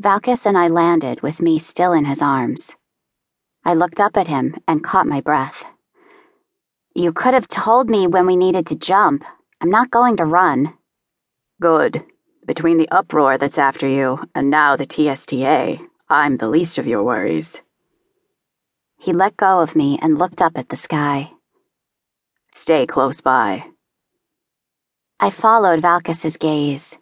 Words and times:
Valcas 0.00 0.46
and 0.46 0.56
I 0.56 0.68
landed 0.68 1.20
with 1.20 1.40
me 1.40 1.58
still 1.58 1.92
in 1.92 2.04
his 2.04 2.22
arms. 2.22 2.74
I 3.64 3.74
looked 3.74 4.00
up 4.00 4.16
at 4.16 4.26
him 4.26 4.56
and 4.66 4.82
caught 4.82 5.06
my 5.06 5.20
breath. 5.20 5.64
You 6.94 7.12
could 7.12 7.34
have 7.34 7.48
told 7.48 7.88
me 7.88 8.06
when 8.06 8.26
we 8.26 8.36
needed 8.36 8.66
to 8.66 8.74
jump. 8.74 9.24
I'm 9.60 9.70
not 9.70 9.90
going 9.90 10.16
to 10.16 10.24
run. 10.24 10.74
Good. 11.60 12.04
Between 12.44 12.76
the 12.76 12.88
uproar 12.90 13.38
that's 13.38 13.58
after 13.58 13.86
you 13.86 14.18
and 14.34 14.50
now 14.50 14.76
the 14.76 14.86
TSTA, 14.86 15.80
I'm 16.08 16.36
the 16.38 16.48
least 16.48 16.78
of 16.78 16.86
your 16.86 17.04
worries. 17.04 17.62
He 18.98 19.12
let 19.12 19.36
go 19.36 19.60
of 19.60 19.76
me 19.76 19.98
and 20.02 20.18
looked 20.18 20.42
up 20.42 20.58
at 20.58 20.68
the 20.68 20.76
sky. 20.76 21.32
Stay 22.52 22.86
close 22.86 23.20
by. 23.20 23.66
I 25.20 25.30
followed 25.30 25.80
Valcas's 25.80 26.36
gaze. 26.36 26.98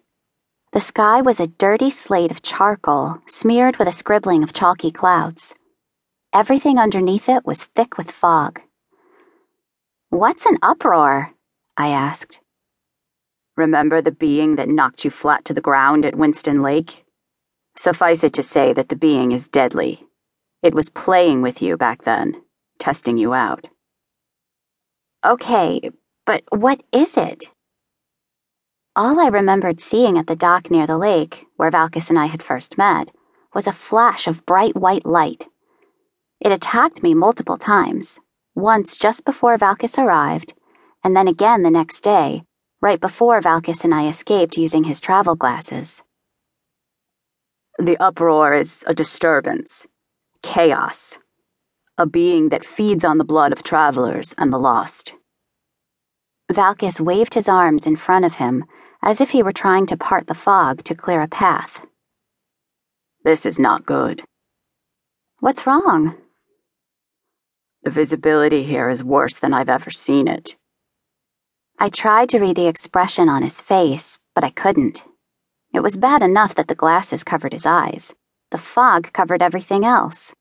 The 0.73 0.79
sky 0.79 1.21
was 1.21 1.41
a 1.41 1.47
dirty 1.47 1.89
slate 1.89 2.31
of 2.31 2.41
charcoal 2.41 3.17
smeared 3.25 3.75
with 3.75 3.89
a 3.89 3.91
scribbling 3.91 4.41
of 4.41 4.53
chalky 4.53 4.89
clouds. 4.89 5.53
Everything 6.31 6.77
underneath 6.77 7.27
it 7.27 7.45
was 7.45 7.65
thick 7.65 7.97
with 7.97 8.09
fog. 8.09 8.61
What's 10.09 10.45
an 10.45 10.57
uproar? 10.61 11.31
I 11.75 11.89
asked. 11.89 12.39
Remember 13.57 14.01
the 14.01 14.13
being 14.13 14.55
that 14.55 14.69
knocked 14.69 15.03
you 15.03 15.11
flat 15.11 15.43
to 15.45 15.53
the 15.53 15.59
ground 15.59 16.05
at 16.05 16.15
Winston 16.15 16.61
Lake? 16.61 17.03
Suffice 17.75 18.23
it 18.23 18.31
to 18.35 18.43
say 18.43 18.71
that 18.71 18.87
the 18.87 18.95
being 18.95 19.33
is 19.33 19.49
deadly. 19.49 20.05
It 20.63 20.73
was 20.73 20.89
playing 20.89 21.41
with 21.41 21.61
you 21.61 21.75
back 21.75 22.03
then, 22.03 22.43
testing 22.79 23.17
you 23.17 23.33
out. 23.33 23.67
Okay, 25.25 25.91
but 26.25 26.43
what 26.49 26.81
is 26.93 27.17
it? 27.17 27.49
All 28.93 29.21
I 29.21 29.27
remembered 29.27 29.79
seeing 29.79 30.17
at 30.17 30.27
the 30.27 30.35
dock 30.35 30.69
near 30.69 30.85
the 30.85 30.97
lake, 30.97 31.45
where 31.55 31.71
Valcas 31.71 32.09
and 32.09 32.19
I 32.19 32.25
had 32.25 32.43
first 32.43 32.77
met, 32.77 33.09
was 33.53 33.65
a 33.65 33.71
flash 33.71 34.27
of 34.27 34.45
bright 34.45 34.75
white 34.75 35.05
light. 35.05 35.47
It 36.41 36.51
attacked 36.51 37.01
me 37.01 37.13
multiple 37.13 37.57
times, 37.57 38.19
once 38.53 38.97
just 38.97 39.23
before 39.23 39.57
Valcas 39.57 39.97
arrived, 39.97 40.53
and 41.05 41.15
then 41.15 41.29
again 41.29 41.63
the 41.63 41.71
next 41.71 42.01
day, 42.01 42.43
right 42.81 42.99
before 42.99 43.39
Valcas 43.39 43.85
and 43.85 43.95
I 43.95 44.09
escaped 44.09 44.57
using 44.57 44.83
his 44.83 44.99
travel 44.99 45.35
glasses. 45.35 46.03
The 47.79 47.95
uproar 47.97 48.53
is 48.53 48.83
a 48.87 48.93
disturbance, 48.93 49.87
chaos, 50.43 51.17
a 51.97 52.05
being 52.05 52.49
that 52.49 52.65
feeds 52.65 53.05
on 53.05 53.19
the 53.19 53.23
blood 53.23 53.53
of 53.53 53.63
travelers 53.63 54.35
and 54.37 54.51
the 54.51 54.59
lost. 54.59 55.13
Valcas 56.51 56.99
waved 56.99 57.35
his 57.35 57.47
arms 57.47 57.87
in 57.87 57.95
front 57.95 58.25
of 58.25 58.33
him 58.33 58.65
as 59.03 59.19
if 59.19 59.31
he 59.31 59.43
were 59.43 59.51
trying 59.51 59.85
to 59.87 59.97
part 59.97 60.27
the 60.27 60.33
fog 60.33 60.83
to 60.83 60.95
clear 60.95 61.21
a 61.21 61.27
path. 61.27 61.85
This 63.23 63.45
is 63.45 63.59
not 63.59 63.85
good. 63.85 64.23
What's 65.39 65.65
wrong? 65.65 66.15
The 67.83 67.91
visibility 67.91 68.63
here 68.63 68.89
is 68.89 69.03
worse 69.03 69.35
than 69.35 69.53
I've 69.53 69.69
ever 69.69 69.89
seen 69.89 70.27
it. 70.27 70.55
I 71.79 71.89
tried 71.89 72.29
to 72.29 72.39
read 72.39 72.57
the 72.57 72.67
expression 72.67 73.27
on 73.27 73.41
his 73.41 73.59
face, 73.59 74.19
but 74.35 74.43
I 74.43 74.51
couldn't. 74.51 75.03
It 75.73 75.81
was 75.81 75.97
bad 75.97 76.21
enough 76.21 76.53
that 76.55 76.67
the 76.67 76.75
glasses 76.75 77.23
covered 77.23 77.53
his 77.53 77.65
eyes. 77.65 78.13
The 78.51 78.59
fog 78.59 79.13
covered 79.13 79.41
everything 79.41 79.83
else. 79.83 80.33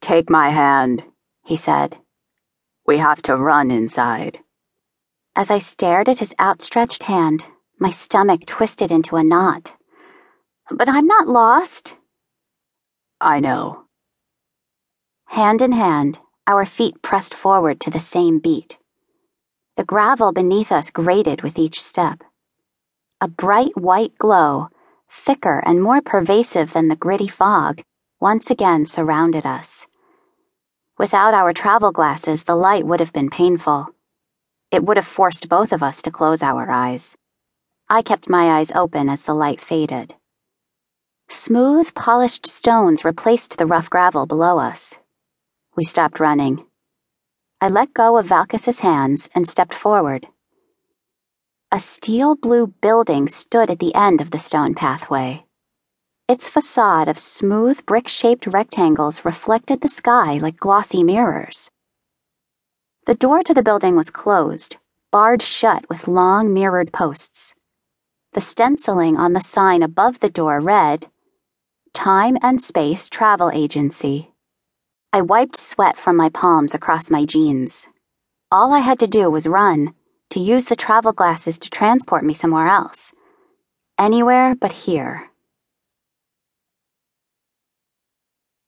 Take 0.00 0.28
my 0.28 0.50
hand, 0.50 1.04
he 1.44 1.56
said. 1.56 1.96
We 2.86 2.98
have 2.98 3.22
to 3.22 3.36
run 3.36 3.70
inside. 3.70 4.40
As 5.34 5.50
I 5.50 5.58
stared 5.58 6.08
at 6.10 6.18
his 6.18 6.34
outstretched 6.38 7.04
hand, 7.04 7.46
my 7.78 7.88
stomach 7.88 8.44
twisted 8.44 8.90
into 8.90 9.16
a 9.16 9.24
knot. 9.24 9.72
But 10.70 10.88
I'm 10.88 11.06
not 11.06 11.26
lost. 11.26 11.96
I 13.20 13.40
know. 13.40 13.84
Hand 15.26 15.62
in 15.62 15.72
hand, 15.72 16.18
our 16.46 16.66
feet 16.66 17.00
pressed 17.00 17.32
forward 17.34 17.80
to 17.80 17.90
the 17.90 17.98
same 17.98 18.40
beat. 18.40 18.76
The 19.76 19.84
gravel 19.84 20.32
beneath 20.32 20.70
us 20.70 20.90
grated 20.90 21.40
with 21.40 21.58
each 21.58 21.82
step. 21.82 22.22
A 23.20 23.26
bright 23.26 23.74
white 23.74 24.18
glow, 24.18 24.68
thicker 25.08 25.62
and 25.64 25.82
more 25.82 26.02
pervasive 26.02 26.74
than 26.74 26.88
the 26.88 26.96
gritty 26.96 27.28
fog, 27.28 27.82
once 28.20 28.50
again 28.50 28.84
surrounded 28.84 29.46
us. 29.46 29.86
Without 30.98 31.32
our 31.32 31.54
travel 31.54 31.90
glasses, 31.90 32.44
the 32.44 32.54
light 32.54 32.84
would 32.86 33.00
have 33.00 33.14
been 33.14 33.30
painful. 33.30 33.88
It 34.72 34.84
would 34.84 34.96
have 34.96 35.06
forced 35.06 35.50
both 35.50 35.70
of 35.70 35.82
us 35.82 36.00
to 36.02 36.10
close 36.10 36.42
our 36.42 36.70
eyes. 36.70 37.14
I 37.90 38.00
kept 38.00 38.30
my 38.30 38.58
eyes 38.58 38.72
open 38.74 39.10
as 39.10 39.22
the 39.22 39.34
light 39.34 39.60
faded. 39.60 40.14
Smooth, 41.28 41.94
polished 41.94 42.46
stones 42.46 43.04
replaced 43.04 43.58
the 43.58 43.66
rough 43.66 43.90
gravel 43.90 44.24
below 44.24 44.58
us. 44.58 44.98
We 45.76 45.84
stopped 45.84 46.18
running. 46.18 46.64
I 47.60 47.68
let 47.68 47.92
go 47.92 48.16
of 48.16 48.26
Valcas's 48.26 48.80
hands 48.80 49.28
and 49.34 49.46
stepped 49.46 49.74
forward. 49.74 50.26
A 51.70 51.78
steel 51.78 52.34
blue 52.34 52.66
building 52.66 53.28
stood 53.28 53.70
at 53.70 53.78
the 53.78 53.94
end 53.94 54.22
of 54.22 54.30
the 54.30 54.38
stone 54.38 54.74
pathway. 54.74 55.44
Its 56.28 56.48
facade 56.48 57.08
of 57.08 57.18
smooth 57.18 57.84
brick 57.84 58.08
shaped 58.08 58.46
rectangles 58.46 59.24
reflected 59.24 59.82
the 59.82 59.88
sky 59.88 60.38
like 60.38 60.56
glossy 60.56 61.04
mirrors. 61.04 61.70
The 63.04 63.16
door 63.16 63.42
to 63.42 63.52
the 63.52 63.64
building 63.64 63.96
was 63.96 64.10
closed, 64.10 64.76
barred 65.10 65.42
shut 65.42 65.88
with 65.88 66.06
long 66.06 66.54
mirrored 66.54 66.92
posts. 66.92 67.52
The 68.32 68.40
stenciling 68.40 69.16
on 69.16 69.32
the 69.32 69.40
sign 69.40 69.82
above 69.82 70.20
the 70.20 70.30
door 70.30 70.60
read, 70.60 71.08
Time 71.92 72.38
and 72.42 72.62
Space 72.62 73.08
Travel 73.08 73.50
Agency. 73.50 74.30
I 75.12 75.20
wiped 75.20 75.56
sweat 75.56 75.96
from 75.96 76.16
my 76.16 76.28
palms 76.28 76.74
across 76.74 77.10
my 77.10 77.24
jeans. 77.24 77.88
All 78.52 78.72
I 78.72 78.78
had 78.78 79.00
to 79.00 79.08
do 79.08 79.28
was 79.28 79.48
run, 79.48 79.94
to 80.30 80.38
use 80.38 80.66
the 80.66 80.76
travel 80.76 81.12
glasses 81.12 81.58
to 81.58 81.70
transport 81.70 82.24
me 82.24 82.34
somewhere 82.34 82.68
else. 82.68 83.12
Anywhere 83.98 84.54
but 84.54 84.72
here. 84.72 85.31